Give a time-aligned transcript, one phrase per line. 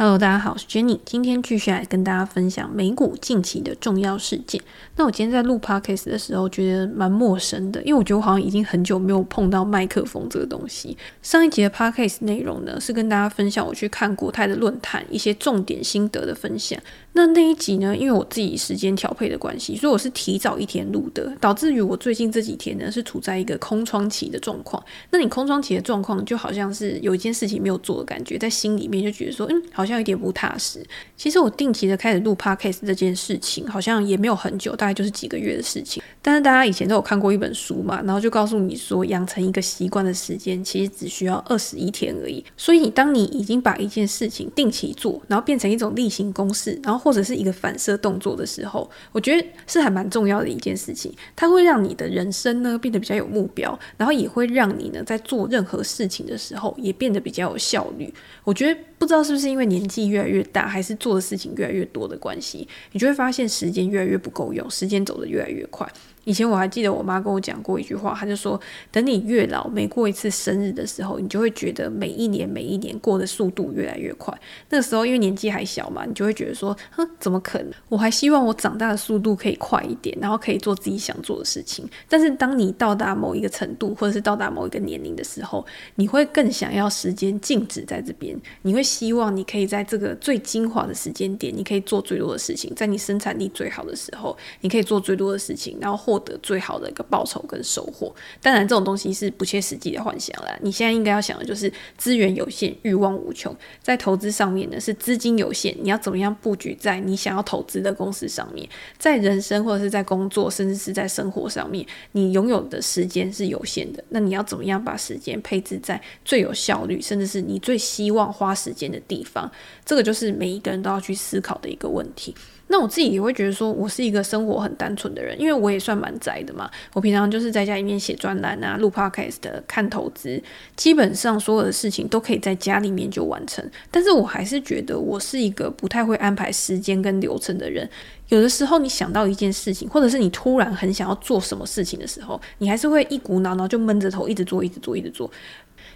[0.00, 1.00] Hello，大家好，我是 Jenny。
[1.04, 4.62] 今天继续来跟大家分享美股近期的重要事件。
[4.94, 10.96] 那我今天在录 Podcast 的时候，觉得蛮陌生的，因为我觉得我好像已经很久没有碰到麦克风这个东西。
[11.20, 16.78] 上一集的 Podcast 内容呢，是跟大家分享我去看国泰的论坛一些重点心得的分享。
[17.18, 24.80] 那那一集呢，因为我自己时间调配的关系，所以我是提早一天录的，导致于我最近这几天呢是处在一个空窗期的状况。
[25.10, 30.80] 那你空窗期的状况，就好像是有一件事情没有做的感觉，在心里面就觉得说，嗯，好像有点不踏实。
[31.16, 36.00] 其实我定期的开始录 Podcast 这件事情，好像也没有很久，大概就是几个月的事情。
[36.22, 42.44] 但是大家以前都有看过一本书嘛，然后就告诉你说，养成一个习惯的时间其实只需要二十一天而已。
[42.56, 51.10] 所以当你已经把一件事情定期做，然后变成一种例行公事，然后或者是一个反射动作的时候，我觉得是还蛮重要的一件事情。
[51.34, 58.12] 它会让你的人生呢变得比较有目标，然后也会让你呢在做任何事情的时候也变得比较有效率。
[58.44, 58.78] 我觉得。
[58.98, 65.88] 不知道是不是因为年纪越来越大，还是做的事情越来越多的关系，你就会发现时间越来越不够用，时间走得越来越快。
[66.28, 68.60] 以前我还记得我妈跟我讲过一句话，她就说：
[68.92, 74.38] 等你越老，每过一次生日的时候，你就会觉得每一年每一年过的速度越来越快。
[74.68, 77.72] 那个时候因为年纪还小嘛，你就会觉得说：哼，怎么可能？
[77.88, 81.88] 我还希望我长大的速度可以快一点，然后可以做自己想做的事情。
[82.10, 96.17] 但是当你到达某一个程度，或者是到达某一个年龄的时候，你会更想要时间静止在这边，你会希望你可以在这个最精华的时间点，你可以做最多的事情，在你生产力最好的时候，你可以做最多的事情，然后获。
[96.18, 100.58] 获得最好的一个报酬跟收获，当然这种东西是不切实际的幻想啦。
[100.62, 103.54] 你现在应该要想的就是资源有限，欲望无穷。
[103.80, 108.68] 在投资上面呢，是资金有限，你要怎么样布局在你想要投资的公司上面？
[108.98, 114.02] 在人生或者是在工作，甚至是在生活上面，你拥有的时间是有限的。
[114.08, 119.48] 那你要怎么样把时间配置在最有效率，甚至是你最希望花时间的地方？
[119.84, 122.34] 这个就是每一个人都要去思考的一个问题。
[122.68, 126.70] 那我自己也会觉得说，我是一个生活很单纯的人，因为我也算蛮宅的嘛。
[126.92, 130.40] 我平常就是在家里面写专栏啊、录 podcast、看投资，
[130.76, 133.64] 基本上所有的事情都可以在家里面就完成。
[133.90, 137.88] 但是我还是觉得我是一个不太会安排时间跟流程的人。
[138.28, 145.30] 有的时候你想到一件事情，或者是你突然很想要做什么事情的时候，你还是会一股脑脑就闷着头一直做、一直做、一直做。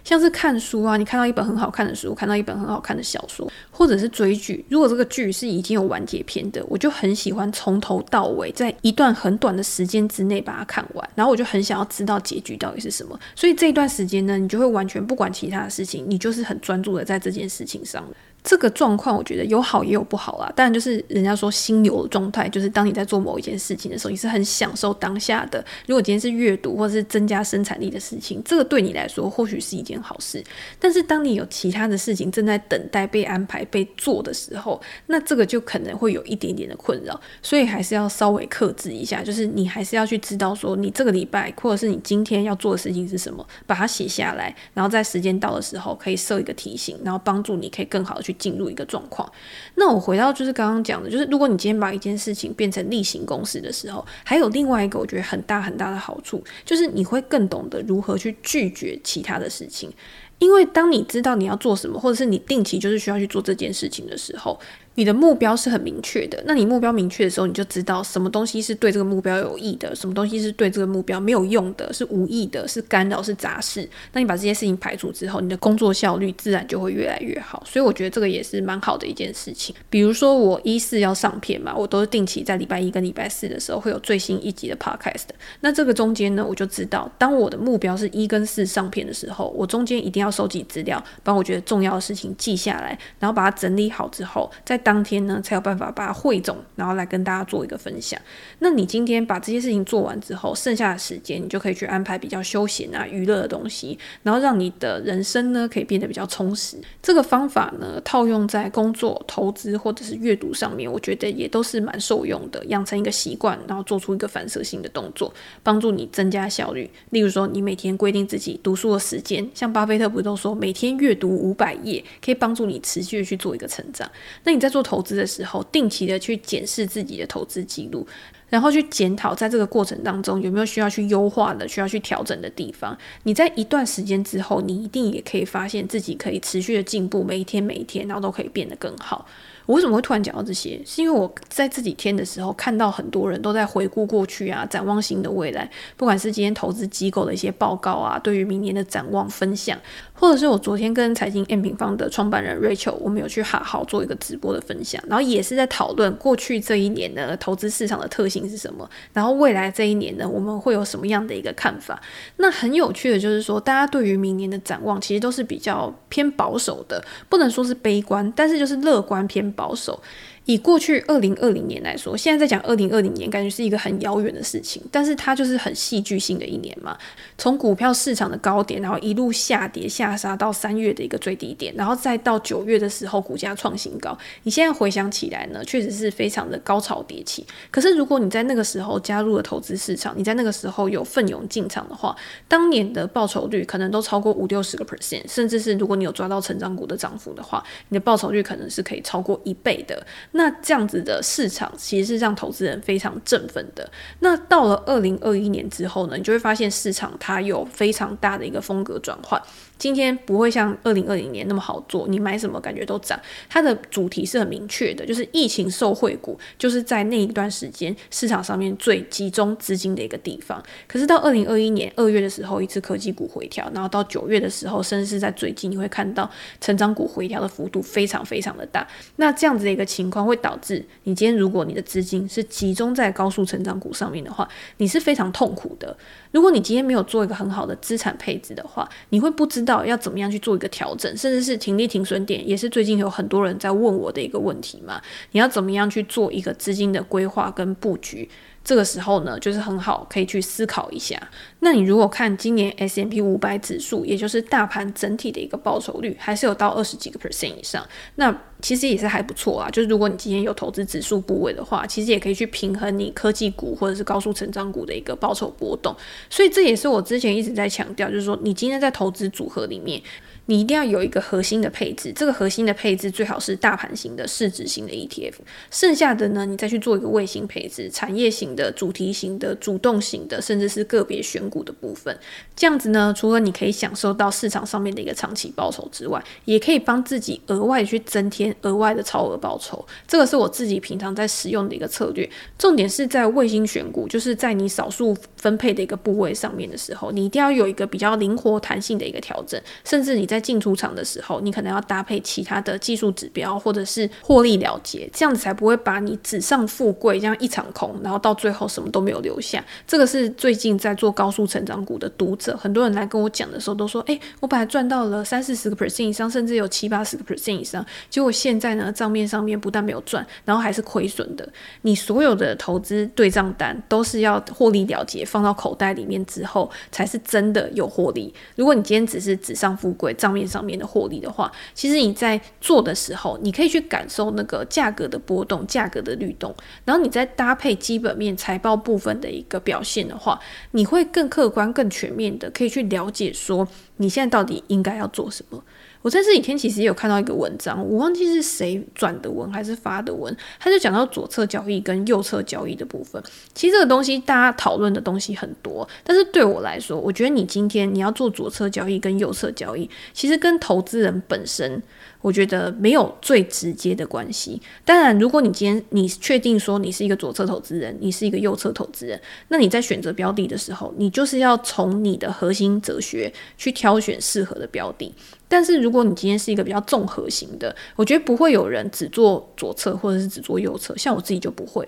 [0.03, 4.63] 像是看书啊，你看到一本很好看的书，看到一本很好看的小说，或者是追剧。
[4.69, 11.09] 如果这个剧是已经有完结篇的，我就很喜欢从头到尾，在一段很短的时间之内把它看完。
[11.15, 13.17] 然后我就很想要知道结局到底是什么。
[13.35, 18.03] 所以这一段时间呢，你就会完全不管其他的事情，你就是很专注的在这件事情上。
[18.43, 20.51] 这个状况我觉得有好也有不好啦。
[20.53, 25.63] 当然，就是人家说心流的状态，就是当你在做某一件事情的时候，你是很享受当下的。
[25.87, 30.43] 如果今天是阅读或者是增加生产力的事情，这个对你来说或许是一件好事。
[30.77, 37.17] 但是当你有其他的事情正在等待被安排被做的时候，那这个就可能会有一点点的困扰。
[37.41, 48.32] 所以还是要稍微克制一下，就是你还是要去知道说，你这个礼拜或者是你今天要做的事情是什么，把它写下来，然后在时间到的时候可以设一个提醒，然后帮助你可以更好的去。
[48.33, 49.31] 进入一个状况，
[49.75, 59.91] 那我回到就是刚刚讲的，就是如果你今天把一件事情变成例行公事的时候，还有另外一个我觉得很大很大的好处，就是你会更懂得如何去拒绝其他的事情，
[60.39, 64.59] 因为当你知道你要做什么，或者是你定期就是需要去做这件事情的时候。
[64.95, 73.89] 你的目标是很明确的，那你目标明确的时候，你就知道什么东西是对这个目标有益的，什么东西是对这个目标没有用的，是无益的，是干扰，是杂事。
[74.11, 77.63] 那你把这些事情排除之后，你的工作效率自然就会越来越好。
[77.65, 79.75] 所以我觉得这个也是蛮好的一件事情。
[79.89, 85.25] 比如说我一四要上片嘛，我都是定期在礼拜一跟礼拜四的时候会有最新一集的 podcast。
[85.61, 94.82] 那这个中间呢，我就知道，当我的目标是一跟四上片的时候，我中间一定要收集资料，把我觉得重要的事情记下来，然后把它整理好之后，再。
[94.83, 98.19] 当天呢，才有办法把它汇总，然后来跟大家做一个分享。
[98.59, 106.77] 那你今天把这些事情做完之后，剩下的时间你就可以去安排比较休闲啊、娱乐的东西，然后让你的人生呢可以变得比较充实。
[107.01, 112.63] 这个方法呢，套用在工作、投资或者是阅读上面，我觉得也都是蛮受用的。
[112.65, 116.89] 养成一个习惯，然后做出一个反射性的动作，帮助你增加效率。
[117.11, 124.09] 例如说，你每天规定自己读书的时间，像巴菲特不是都说每天阅读五百页，可以帮助你持续的去做一个成长。
[124.43, 128.07] 那你在做投资的时候，定期的去检视自己的投资记录，
[128.49, 132.97] 然后去检讨在这个过程当中有没有需要去优化的、需要去调整的地方。
[133.21, 139.27] 你在一段时间之后，你一定也可以发现自己可以持续的进步，每一天每一天，然后都可以变得更好。
[139.65, 140.81] 我为什么会突然讲到这些？
[140.85, 145.69] 是因为我在这几天的时候看到很多人都在回顾过去啊，展望新的未来。
[145.95, 149.79] 不管是今天投资机构的一些报告啊，对于明年的展望分享，
[150.23, 162.01] 或者是我昨天跟财经 M 平方的创办人 Rachel，我们有去好好做一个直播的分享，然后也是在讨论过去这一年的投资市场的特性是什么，然后未来这一年呢，我们会有什么样的一个看法？
[162.37, 170.01] 那很有趣的就是说，大家对于明年的展望其实都是比较偏保守的，不能说是悲观，但是就是乐观偏保守。
[170.45, 176.97] 以过去二零二零年来说，现在在讲二零二零年，感觉是一个很遥远的事情，但是它就是很戏剧性的一年嘛。
[177.37, 184.17] 从股票市场的高点，然后一路下跌下杀到三月的一个最低点，然后再到九月的时候股价创新高。
[184.43, 187.45] 你现在回想起来呢，确实是非常的高潮迭起。
[187.71, 192.15] 可是如果你在那个时候加入了投资市场，你在那个时候有奋勇进场的话，
[192.47, 200.05] 当年的报酬率可能都超过五六十个 percent，甚至是如果你有抓到成长股的涨幅的话，你的报酬率可能是可以超过一倍的。
[200.33, 203.89] 那这样子的市场其实是让投资人非常振奋的。
[204.19, 209.41] 那到了二零二一年之后呢，你就会发现市场它有非常大的一个风格转换。
[209.77, 213.19] 今天不会像二零二零年那么好做，你买什么感觉都涨。
[213.49, 220.63] 它的主题是很明确的，就是疫情受惠股，就是在那一段时间市场上面最集中资金的一个地方。
[220.87, 226.29] 可是到二零二一年二月的时候，一次科技股回调，然后到九月的时候，甚至是在最近，你会看到
[226.61, 228.87] 成长股回调的幅度非常非常的大。
[229.17, 234.47] 那这样子的一个情况会导致你今天如果你的资金是集中在高速成长股上面的话，
[234.77, 235.95] 你是非常痛苦的。
[236.31, 245.01] 如果你今天没有做一个很好的资产配置的话，你会不知知道要怎么样去做一个调整，甚至是停利停损点，也是最近有很多人在问我的一个问题嘛。
[245.31, 248.29] 你要怎么样去做一个资金的规划跟布局？
[248.63, 251.21] 这个时候呢，就是很好可以去思考一下。
[251.59, 258.33] 那你如果看今年 S M P 五百指数，也就是大盘整体的一个报酬率，还是有到二十几个 percent 以上，那
[258.63, 259.69] 其实也是还不错啊。
[259.69, 265.95] 就是如果你今天有投资指数部位的话，其实也可以去平衡你科技股或者是高速成长股的一个报酬波动。
[266.31, 270.01] 所以这也是我之前一直在强调，就是说你今天在投资组合里面。
[270.45, 275.35] 你一定要有一个核心的配置，这个核心的配置最好是大盘型的、市值型的 ETF。
[275.71, 282.13] 剩下的呢，你再去做一个卫星配置，产业型的、主题型的、主动型的，甚至是个别选股的部分。
[282.57, 289.85] 这样子呢，除了你可以享受到市场上面的一个长期报酬之外，也可以帮自己额外去增添额外的超额报酬。
[290.05, 292.29] 这个是我自己平常在使用的一个策略。
[292.57, 300.27] 重点是在卫星选股，就是在你少数分配的一个部位上面的时候，你一定要有一个比较灵活弹性的一个调整，甚至你。
[300.33, 309.63] 在进出场的时候，你可能要搭配其他的技术指标，或者是获利了结，这样子才不会把你纸上富贵这样一场空，然后到最后什么都没有留下。
[309.85, 321.47] 这个是最近在做高速成长股的读者，很多人来跟我讲的时候都说：“哎、我本来赚到了三四十个 percent 以上，甚至有七八十个 percent 以上，结果现在呢，账面上面不但没有赚，然后还是亏损的。
[321.83, 328.33] 你所有的投资对账单都是要获利了结，放到口袋里面之后，才是真的有获利。
[328.57, 336.53] 如果你今天只是纸上富贵，账面上面的获利的话，其实你在做的时候，你可以去感受那个价格的波动、价格的律动，
[336.83, 340.37] 然后你再搭配基本面财报部分的一个表现的话，
[340.71, 343.65] 你会更客观、更全面的可以去了解说
[343.95, 345.63] 你现在到底应该要做什么。
[346.03, 353.23] 我在这几天其实也有看到一个文章，我忘记是谁转的文还是发的文，他就讲到左侧交易跟右侧交易的部分。
[353.55, 361.81] 其实这个东西大家讨论的东西很多，但是对我来说，我觉得你今天你要做左侧交易跟右侧交易，其实跟投资人本身。
[362.21, 364.61] 我觉得没有最直接的关系。
[364.85, 375.13] 当然，如果你今天你确定说你是一个左侧投资人，你是一个右侧投资人，那你在选择标的的时候，你就是要从你的核心哲学去挑选适合的标的。
[375.53, 381.87] 但是，如果你今天是一个比较综合型的，我觉得不会有人只做左侧或者是只做右侧，像我自己就不会。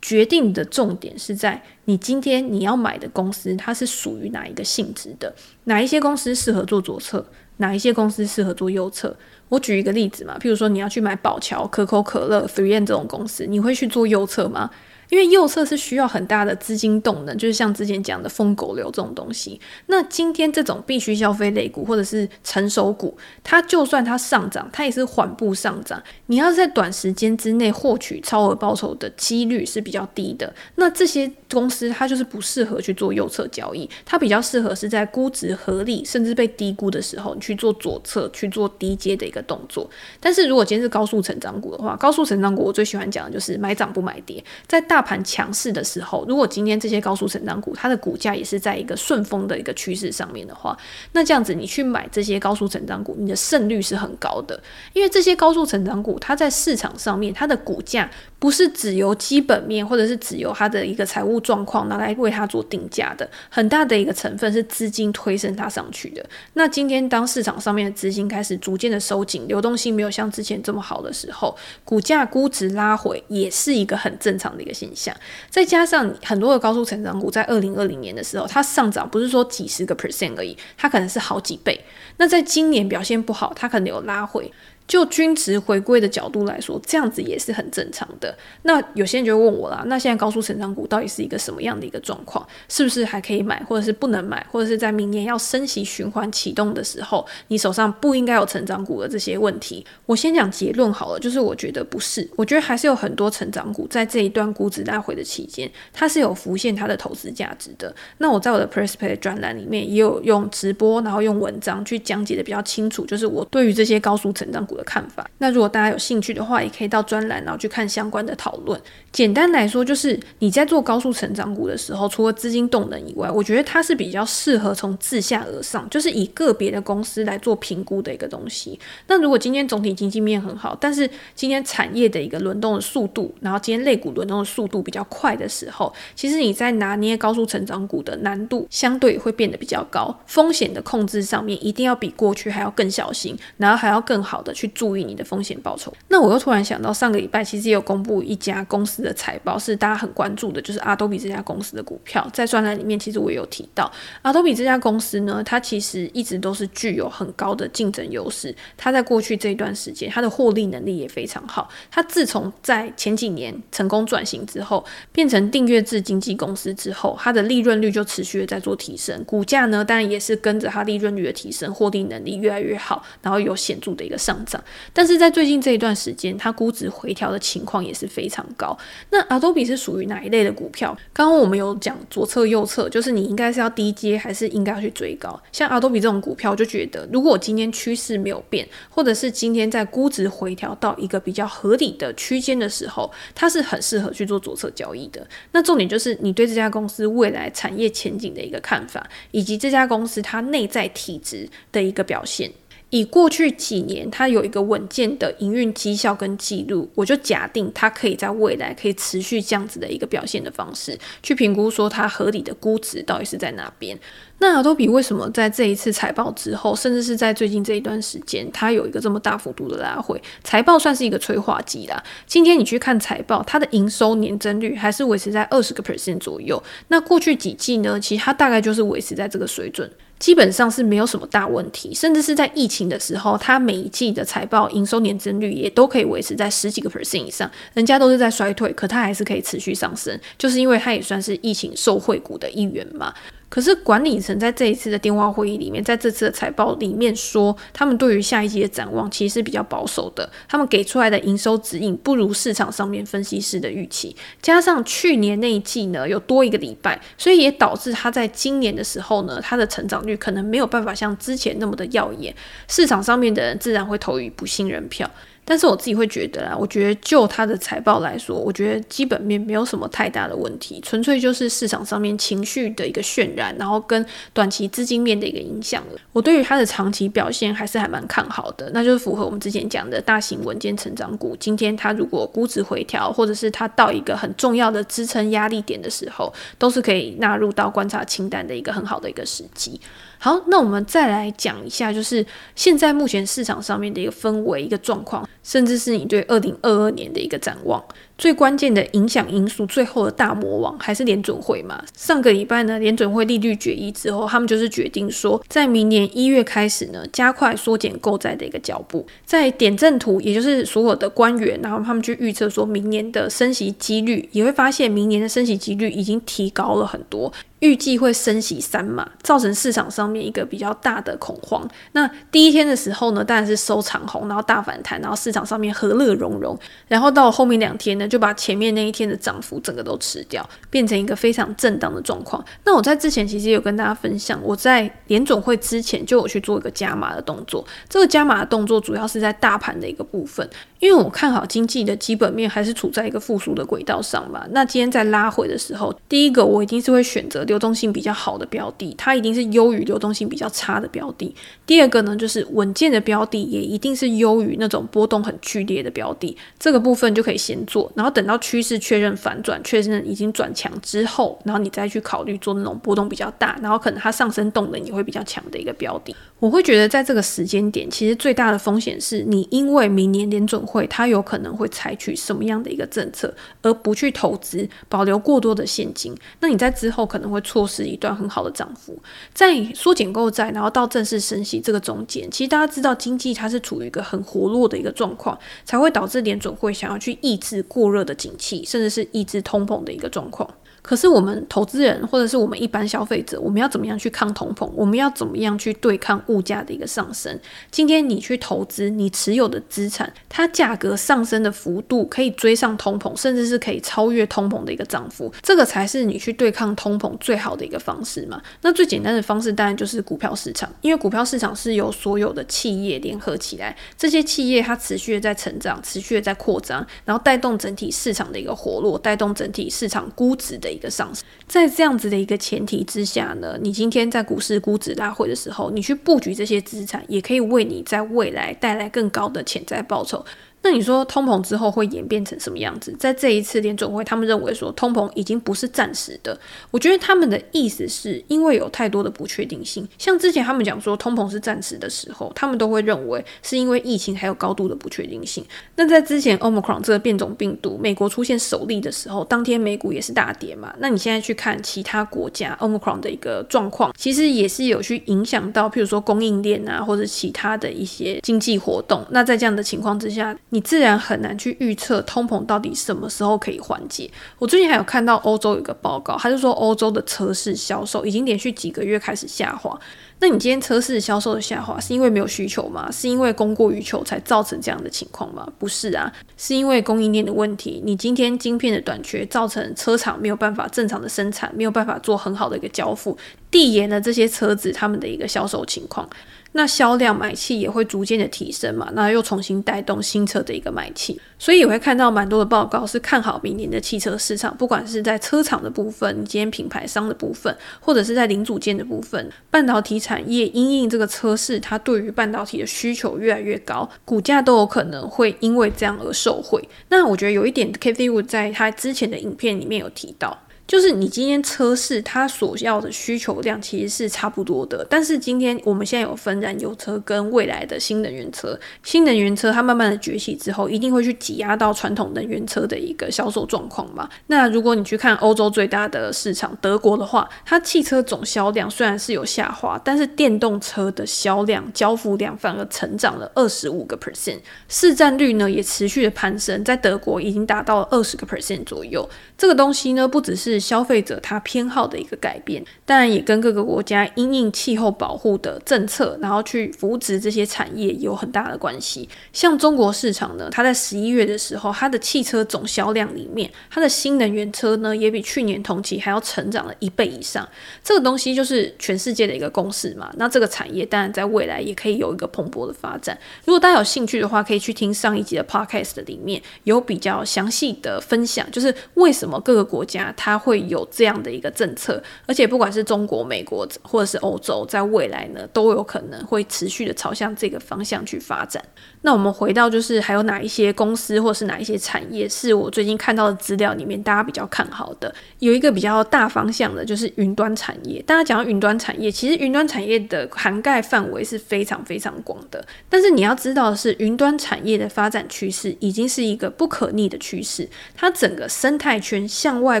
[0.00, 5.34] 决定的重点是在你今天你要买的公司，它是属于哪一个性质的？
[5.64, 7.26] 哪一些公司适合做左侧？
[7.56, 9.16] 哪一些公司适合做右侧？
[9.48, 14.70] 我举一个例子嘛，譬如说你要去买宝侨、可口可乐、3M 这种公司，你会去做右侧吗？
[15.12, 19.60] 因为右侧是需要很大的资金动能，就是像之前讲的疯狗流这种东西。
[19.88, 23.14] 那今天这种必须消费类股或者是成熟股，
[23.44, 26.02] 它就算它上涨，它也是缓步上涨。
[26.28, 30.50] 你要在短时间之内获取超额报酬的几率是比较低的。
[30.76, 39.90] 那这些公司它就是不适合去做右侧交易，它比较适合是在估值合理甚至被低估的时候，你去做左侧去做低阶的一个动作。
[40.18, 50.76] 但是如果今天是高速成长股的话，高速成长股我最喜欢讲的就是买涨不买跌，在大盘强势的时候，如果今天这些高速成长股它的股价也是在一个顺风的一个趋势上面的话，
[51.12, 54.58] 那这样子你去买这些高速成长股，你的胜率是很高的，
[54.92, 66.24] 因为这些高速成长股它在市场上面它的股价不是只由基本面或者是只由它的一个财务状况拿来为它做定价的，很大的一个成分是资金推升它上去的。
[66.54, 75.16] 那今天当市场上面的资金开始逐渐的收紧，流动性没有像之前这么好的时候，股价估值拉回也是一个很正常的一个现下。
[75.50, 81.84] 再加上很多的高速成长股在二零二零年的时候，它上涨不是说几十个 percent 而已，它可能是好几倍。
[82.18, 84.52] 那在今年表现不好，它可能有拉回。
[84.86, 88.36] 就均值回归的角度来说，这样子也是很正常的。
[88.62, 92.46] 那有些人就问我啦，那现在高速成长股到底是一个什么样的一个状况？
[92.68, 99.84] 是不是还可以买，或者是不能买，或者是在明年要升息循环启动的时候，你手上不应该有成长股的这些问题？
[100.06, 107.94] 我先讲结论好了，就是我觉得不是，我觉得还是有很多成长股在这一段估值拉回的期间，它是有浮现它的投资价值的。
[108.18, 115.28] 那我在我的 Press Play 专栏里面也有用直播，然后用文章去讲解的比较清楚，就是我对于这些高速成长的看法。
[115.38, 118.80] 那如果大家有兴趣的话，也可以到专栏，然后去看相关的讨论。
[119.10, 128.78] 简单来说，就是你在做高速成长股的时候，除了资金动能以外，我觉得它是比较适合从自下而上，就是以个别的公司来做评估的一个东西。
[129.06, 145.12] 那如果今天总体经济面很好，但是今天产业的一个轮动的速度，然后今天类股轮动的速度比较快的时候，其实你在拿捏高速成长股的难度相对会变得比较高，风险的控制上面一定要比过去还要更小心，然后还要更好的去去注意你。
[145.14, 145.92] 的风险报酬。
[146.08, 152.26] 那我又突然想到，上个礼拜其实也有公布一家公司的财报，是大家很关注的，就是 Adobe 这家公司的股票。
[152.32, 153.92] 在专栏里面，其实我也有提到
[154.22, 158.54] ，Adobe 这家公司呢，它其实一直都是具有很高的竞争优势。
[158.76, 161.68] 它在过去这一段时间，它的获利能力也非常好。
[161.90, 174.51] 它自从在前几年成功转型之后，变成订阅制经纪公司之后，它的利润率就持续的在做提升，股价呢，当然也是跟着它利润率的提升，获利能力越来越好，然后有显著的一个上涨。
[174.92, 178.76] 但是在最近这一段时间，它估值回调的情况也是非常高。
[179.10, 180.96] 那 Adobe 是属于哪一类的股票？
[181.12, 185.40] 刚刚我们有讲左侧、右侧，就是你应该是要低接，还是应该要去追高？
[185.52, 195.26] 像 Adobe 这种股票，就觉得如果今天趋势没有变，或者是今天在估值回调到一个比较合理的区间的时候，它是很适合去做左侧交易的。
[195.52, 202.50] 那重点就是你对这家公司未来产业前景的一个看法，以及这家公司它内在体质的一个表现。
[202.92, 213.98] 以过去几年，它有一个稳健的营运绩效跟记录，我就假定它可以在未来可以持续这样子的一个表现的方式，去评估说它合理的估值到底是在哪边。
[214.40, 220.20] 那 Adobe 为什么在这一次财报之后，甚至是在最近这一段时间，它有一个这么大幅度的拉回？
[220.44, 222.04] 财报算是一个催化剂啦。
[222.26, 226.62] 今天你去看财报，它的营收年增率还是维持在二十个 percent 左右。
[226.88, 227.98] 那过去几季呢？
[227.98, 229.90] 其实它大概就是维持在这个水准。
[230.22, 237.50] 基本上是没有什么大问题，甚至是在疫情的时候，它每一季的财报营收年增率也都可以维持在十几个 percent 以上。
[237.74, 243.12] 人家都是在衰退，可它还是可以持续上升，就是因为它也算是疫情受惠股的一员嘛。
[243.52, 250.26] 可是管理层在这一次的电话会议里面，在这次的财报里面说，他们对于下一季的展望其实是比较保守的。
[250.48, 262.34] 他们给出来的营收指引不如市场上面分析师的预期，加上去年那一季呢有多一个礼拜，所以也导致他在今年的时候呢，他的成长率可能没有办法像之前那么的耀眼。
[262.68, 265.10] 市场上面的人自然会投予不信任票。
[265.44, 276.00] 但是我自己会觉得啊，我觉得就它的财报来说，我觉得基本面没有什么太大的问题，纯粹就是市场上面情绪的一个渲染，然后跟短期资金面的一个影响了。
[276.12, 281.36] 我对于它的长期表现还是还蛮看好的，那就是符合我们之前讲的大型稳健成长股。
[281.40, 289.80] 今天它如果估值回调，或者是它到一个很重要的支撑压力点的时候，都是可以纳入到观察清单的一个很好的一个时机。
[290.24, 292.24] 好，那我们再来讲一下，就是
[292.54, 297.82] 现在目前市场上面的一个氛围、一个状况，甚至是你对二零二二年的一个展望。
[298.16, 301.82] 最关键的影响因素，最后的大魔王还是联准会嘛？
[301.96, 309.04] 上个礼拜呢，联准会利率决议之后，他们就是决定说，在明年一月开始呢，加快缩减购债的一个脚步。
[309.26, 317.32] 在点阵图，也就是所有的官员，然后他们去预测说明年的升息几率，也会发现明年的升息几率已经提高了很多。
[317.62, 321.66] 预计会升息三码，造成市场上面一个比较大的恐慌。
[321.92, 326.58] 那第一天的时候呢，当然是收长红，然后大反弹，然后市场上面和乐融融。
[326.88, 332.44] 然后到后面两天呢，就把前面那一天的涨幅整个都吃掉，变成一个非常震荡的状况。
[332.64, 337.64] 那我在之前其实有跟大家分享，我在联总会之前就有去做一个加码的动作。
[337.88, 340.50] 这个加码的动作主要是在大盘的一个部分，
[340.80, 344.44] 因为我看好经济的基本面还是处在一个复苏的轨道上嘛。
[344.50, 351.34] 那今天在拉回的时候，第一个我一定是会选择流动性比较好的标的，它一定是优于流动性比较差的标的。
[351.66, 356.34] 第二个呢，就是稳健的标的也一定是优于那种波动很剧烈的标的。
[356.58, 366.16] 这个部分就可以先做，然后等到趋势确认反转，确认已经转强之后，然后你再去考虑做那种波动比较大，然后可能它上升动能也会比较强的一个标的。
[366.42, 373.32] 我会觉得在这个时间点，其实最大的风险是你因为明年联准会它有可能会采取什么样的一个政策，
[373.62, 379.00] 而不去投资，保留过多的现金，那你在之后可能会错失一段很好的涨幅。
[379.32, 390.52] 在缩减购债，然后到正式升息这个中间，其实大家知道经济它是处于一个很活络的一个状况，才会导致联准会想要去抑制过热的景气，甚至是抑制通膨的一个状况。
[390.82, 394.68] 可是我们投资人或者是我们一般消费者，我们要怎么样去抗通膨？
[394.74, 397.38] 我们要怎么样去对抗物价的一个上升？
[397.70, 408.42] 今天你去投资，你持有的资产，它价格上升的幅度可以追上通膨，甚至是可以超越通膨的一个涨幅，这个才是你去对抗通膨最好的一个方式嘛。
[408.62, 420.71] 那最简单的方式当然就是股票市场，因为股票市场是由所有的企业联合起来，这些企业它持续的在成长，持续的在扩张，然后带动整体市场的一个活络，带动整体市场估值的。
[420.72, 430.24] 一个上升，在这样子的一个前提之下呢，你今天在股市估值拉回的时候，你去布局这些资产，也可以为你在未来带来更高的潜在报酬。
[430.62, 432.94] 那你说通膨之后会演变成什么样子？
[432.98, 436.38] 在这一次联准会，他们认为说通膨已经不是暂时的。
[436.70, 439.86] 我觉得他们的意思是因为有太多的不确定性。
[439.98, 445.44] 像之前他们讲说通膨是暂时的时候，他们都会认为是因为疫情还有高度的不确定性。
[445.76, 450.72] 那在之前 Omicron 这个变种病毒美国出现首例的时候，当天美股也是大跌嘛。
[450.78, 459.04] 那你现在去看其他国家 Omicron 的一个状况，其实也是有去影响到，譬如说供应链啊，或者其他的一些经济活动。
[459.10, 464.10] 那在这样的情况之下，你自然很难去预测通膨到底什么时候可以缓解。
[464.38, 469.78] 我最近还有看到欧洲有个报告，他就说欧洲的车市销售已经连续几个月开始下滑。
[470.22, 472.88] 那你今天车市销售的下滑是因为没有需求吗？
[472.92, 475.44] 是因为供过于求才造成这样的情况吗？
[475.58, 477.82] 不是啊，是因为供应链的问题。
[477.84, 483.18] 你今天晶片的短缺造成车厂没有办法正常的生产，没有办法做很好的一个交付，
[483.50, 486.08] 递延了这些车子他们的一个销售情况。
[486.54, 506.62] 那销量买气也会逐渐的提升嘛，那又重新带动新车的一个买气，所以也会看到蛮多的报告是看好明年的汽车市场，不管是在车厂的部分，你今天品牌商的部分，或者是在零组件的部分，半导体产产业因应这个车市，它对于半导体的需求越来越高，股价都有可能会因为这样而受惠。
[506.90, 510.38] 那我觉得有一点 ktv 在他之前的影片里面有提到。
[510.66, 524.08] 就是你今天车市它所要的需求量其实是差不多的，但是今天我们现在有分燃油车跟未来的新能源车，新能源车它慢慢的崛起之后，一定会去挤压到传统能源车的一个销售状况嘛。
[524.28, 539.06] 那如果你去看欧洲最大的市场德国的话，它汽车总销量虽然是有下滑，但是电动车的销量交付量反而成长了二十五个 percent，市占率呢也持续的攀升，在德国已经达到了二十个 percent 左右。
[539.36, 549.08] 这个东西呢不只是是消费者他偏好的一个改变，当然也跟各个国家因应气候保护的政策，然后去扶植这些产业有很大的关系。
[549.32, 557.48] 像中国市场呢，它在十一月的时候，它的汽车总销量里面，它的新能源车呢也比去年同期还要成长了一倍以上。
[557.82, 560.12] 这个东西就是全世界的一个公式嘛。
[560.16, 563.18] 那这个产业当然在未来也可以有一个蓬勃的发展。
[563.44, 578.62] 如果大家有兴趣的话，可以去听上一集的 Podcast 里面有比较详细的分享，就是为什么各个国家它会有这样的一个政策，而且不管是中国、美国或者是欧洲，在未来呢，都有可能会持续的朝向这个方向去发展。
[579.02, 585.14] 那我们回到就是还有哪一些公司或是哪一些产业是我最近看到的资料里面大家比较看好的？
[585.38, 588.02] 有一个比较大方向的，就是云端产业。
[588.02, 592.64] 大家讲到云端产业，其实云端产业的涵盖范围是非常非常广的。
[592.88, 599.80] 但是你要知道的是，云端产业的发展趋势已经是一个不可逆的趋势，它整个生态圈向外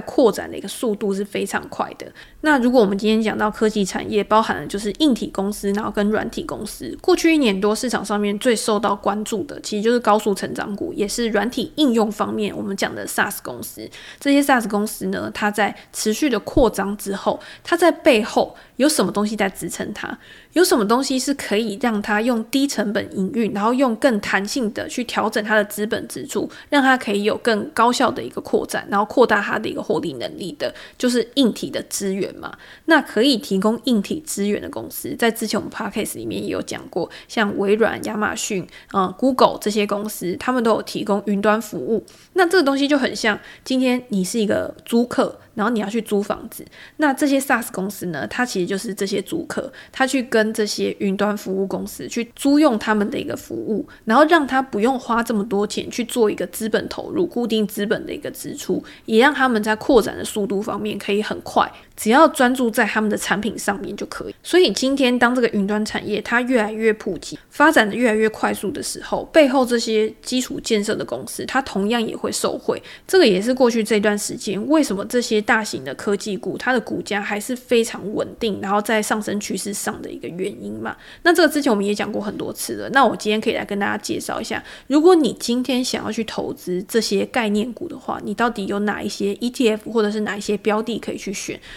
[0.00, 0.51] 扩展。
[0.52, 2.06] 的一个速度是非常快的。
[2.42, 6.94] 那如果我们今天讲到科技产业，包含的就是硬体公司，然后跟软体公司。
[7.00, 13.88] 过去一年多，市场上面最受到关注的，其实就是高速成长股，也是软体应用方面我们讲的 SaaS 公司。
[14.20, 20.18] 这些 SaaS 公司呢，它在持续的扩张之后，它在背后有什么东西在支撑它？
[20.52, 32.52] 有什么东西是可以让它用低成本营运，然后用更弹性的去调整它的资本支出，让它可以有更高效的一个扩展，然后扩大它的一个获利能力的，就是硬体的资源嘛。
[32.86, 42.04] 那可以提供硬体资源的公司，在之前我们 Podcast 里面也有讲过，像微软、亚马逊、嗯、Google 这些公司，他们都有提供云端服务。
[42.34, 45.38] 那这个东西就很像，今天你是一个租客。
[45.54, 46.64] 然后你要去租房子，
[46.96, 61.70] 那这些 SaaS 公司呢，它其实就是这些租客，他去跟这些云端服务公司去租用他们的一个服务，然后让他不用花这么多钱去做一个资本投入、固定资本的一个支出，也让他们在扩展的速度方面可以很快。
[61.96, 64.34] 只要专注在他们的产品上面就可以。
[64.42, 72.82] 所以今天当这个云端产业它越来越普及、发展的越来越快速的时候，背后这些基础建设的公司，它同样也会受惠。
[73.06, 80.96] 这个也是过去这段时间为什么这些大型的科技股它的股价还是非常稳定，然后在上升趋势上的一个原因嘛。
[81.22, 82.90] 那这个之前我们也讲过很多次了。
[82.90, 91.60] 那我今天可以来跟大家介绍一下，如果你今天想要去投资这些概念股的话，你到底有哪一些 ETF 或者是哪一些标的可以去选？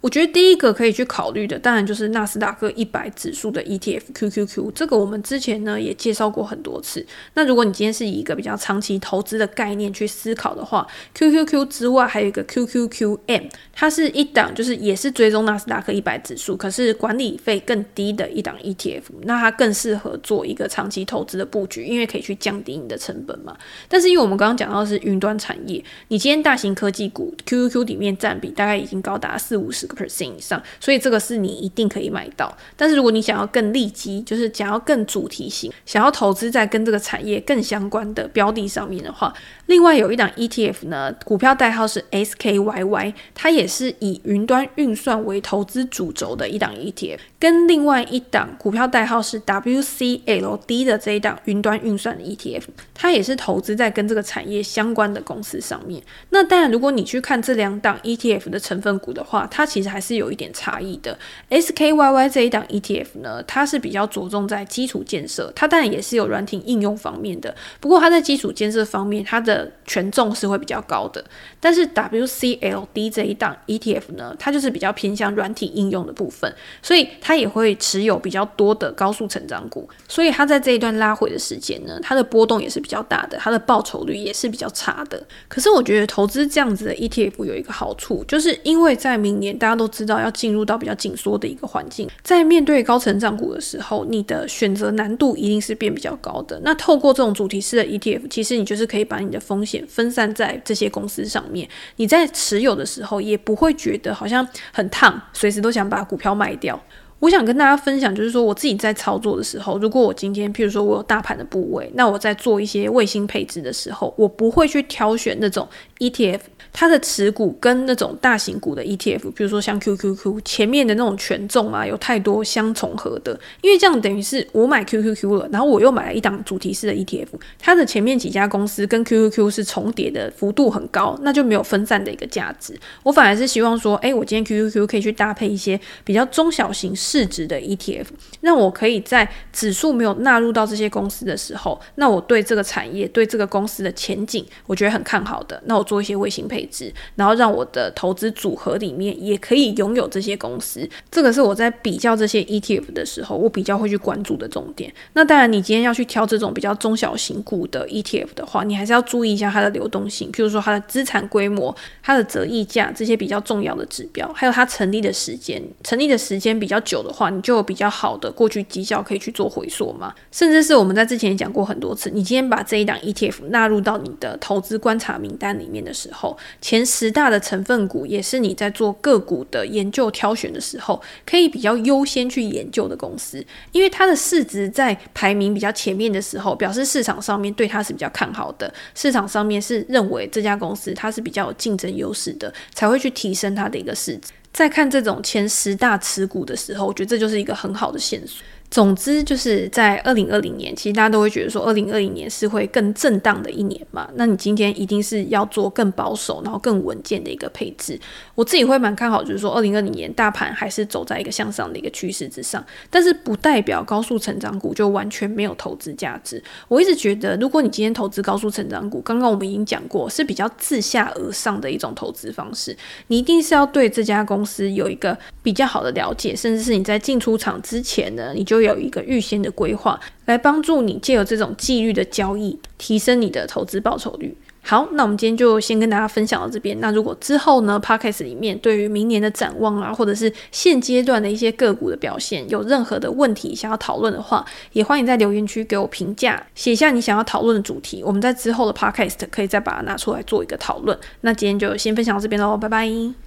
[0.00, 7.04] 我觉得第一个可以去考虑的，当然就是纳斯达克一百指数的 ETF QQQ，这个我们之前呢也介绍过很多次。
[7.34, 23.56] 那如果你今天是以一个比较长期投资的概念去思考的话，QQQ 之外还有一个 QQQM，它是一档就是也是追踪纳斯达克一百指数，可是管理费更低的一档 ETF，那它更适合做一个长期投资的布局，因为可以去降低你的成本嘛。
[23.88, 29.87] 但是因为我们刚刚讲到的是云端产业，你今天大型科技股 QQQ 里面占比大概已经高达四五十。
[29.94, 32.56] Percent 以上，所以这个是你一定可以买到。
[32.76, 39.32] 但是如果你想要更利基，就是想要更主题型，想要投资在跟这个产业更相关的标的上面的话，
[39.66, 52.62] 另外有一档 ETF 呢，股票代号是 SKYY，它也是以云端运算为投资主轴的一档 ETF，跟另外一档股票代号是 WCLD 的这一档云端运算的 ETF，
[52.94, 56.02] 它也是投资在跟这个产业相关的公司上面。
[56.30, 61.16] 那当然，如果你去看这两档 ETF 的成分股的话，它其其实还是有一点差异的。
[61.50, 67.54] SKYY 这一档 ETF 呢，它是比较着重在基础建设，它当然也是有软体应用方面的。
[67.78, 71.24] 不过它在基础建设方面，它的权重是会比较高的。
[71.60, 79.88] 但是 WCLD 这一档 ETF 呢，它就是比较偏向软体应用的部分，所以它也会持有比较多的高速成长股。
[80.08, 85.24] 所以它在这一段拉回的时间呢，它的波动也是比较大的，它的报酬率也是比较差的。
[85.46, 96.58] 可是我觉得投资这样子的 ETF 有一个好处，就是因为在明年大大家都知道要进入到比较紧缩的一个环境，在面对高成长股的时候，你的选择难度一定是变比较高的。
[96.64, 101.68] 那透过这种主题式的 ETF，其实你就是可以把你的风险分散在这些公司上面。
[101.96, 106.82] 你在持有的时候也不会觉得好像很烫，随时都想把股票卖掉。
[107.20, 115.66] 我想跟大家分享，就是说我自己在操作的时候，如果我今天譬如说我有大盘的部位，那我在做一些卫星配置的时候，我不会去挑选那种
[115.98, 116.40] ETF。
[116.70, 127.26] 它的持股跟那种大型股的 ETF，比如说像 QQQ 前面的那种权重啊，有太多相重合的，因为这样等于是我买 QQQ 了，然后我又买了一档主题式的 ETF，
[127.58, 132.78] 它的前面几家公司跟 QQQ 是重叠的幅度很高，那就没有分散的一个价值。
[133.02, 138.04] 我反而是希望说，哎，我今天 QQQ 可以去搭配一些比较中小型市值的 ETF，
[138.42, 146.58] 让我可以在指数没有纳入到这些公司的时候，那我对这个产业、对这个公司的前景，我觉得很看好的，那我做一些卫星配。
[146.58, 154.92] 配置，然后让我的投资组合里面也可以拥有这些公司，这个是我在比较这些 ETF 的时候，我比较会去关注的重点。
[155.12, 165.62] 那当然，你今天要去挑这种比较中小型股的 ETF 的话，你还是要注意一下它的流动性，譬如说它的资产规模、它的折溢价这些比较重要的指标，还有它成立的时间。
[165.84, 170.14] 成立的时间比较久的话，你就有比较好的过去绩效可以去做回溯嘛。
[170.30, 194.32] 甚至是我们在之前也讲过很多次，你今天把这一档 ETF 纳入到你的投资观察名单里面的时候，前十大的成分股也是你在做个股的研究挑选的时候，可以比较优先去研究的公司，因为它的市值在排名比较前面的时候，表示市场上面对它是比较看好的，市场上面是认为这家公司它是比较有竞争优势的，才会去提升它的一个市值。
[194.58, 198.42] 在看这种前十大持股的时候，我觉得这就是一个很好的线索。
[198.70, 204.08] 总之就是在二零二零年，其实大家都会觉得说，二零二零年是会更震荡的一年嘛。
[204.14, 207.98] 那你今天一定是要做更保守，然后更稳健的一个配置。
[208.34, 212.62] 我自己会蛮看好，就是说二零二零年大盘还是走在一个向上的一个趋势之上。
[212.90, 216.42] 但是不代表高速成长股就完全没有投资价值。
[216.68, 222.76] 我一直觉得，如果你今天投资高速成长股，刚刚我们已经讲过，是比较自下而上的一种投资方式。
[223.06, 234.36] 你一定是要对这家公司有一个比较好的了解，甚至是你在进出场之前呢，你就都有一个预先的规划，来帮助你借由这种纪律的交易，提升你的投资报酬率。
[234.62, 236.78] 好，那我们今天就先跟大家分享到这边。
[236.80, 250.98] 那如果之后呢，Podcast 里面对于明年的展望啊，或者是现阶段的一些个股的表现，有任何的问题想要讨论的话，也欢迎在留言区给我评价，写下你想要讨论的主题，我们在之后的 Podcast 可以再把它拿出来做一个讨论。
[251.20, 253.18] 那今天就先分享到这边喽，拜拜。